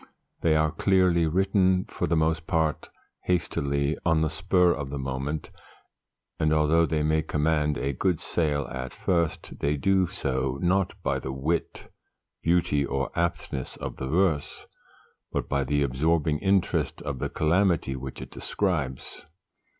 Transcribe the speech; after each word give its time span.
They 0.41 0.55
are 0.55 0.71
clearly 0.71 1.27
written, 1.27 1.85
for 1.85 2.07
the 2.07 2.15
most 2.15 2.47
part 2.47 2.89
hastily, 3.25 3.95
on 4.03 4.21
the 4.21 4.31
spur 4.31 4.73
of 4.73 4.89
the 4.89 4.97
moment; 4.97 5.51
and 6.39 6.49
though 6.51 6.87
they 6.87 7.03
may 7.03 7.21
command 7.21 7.77
a 7.77 7.93
good 7.93 8.19
sale 8.19 8.67
at 8.69 8.95
first, 8.95 9.59
they 9.59 9.77
do 9.77 10.07
so 10.07 10.57
not 10.59 10.93
by 11.03 11.19
the 11.19 11.31
wit, 11.31 11.91
beauty, 12.41 12.83
or 12.83 13.11
aptness 13.15 13.77
of 13.77 13.97
the 13.97 14.07
verse, 14.07 14.65
but 15.31 15.47
by 15.47 15.63
the 15.63 15.83
absorbing 15.83 16.39
interest 16.39 17.03
of 17.03 17.19
the 17.19 17.29
calamity 17.29 17.95
which 17.95 18.23
it 18.23 18.31
describes. 18.31 19.27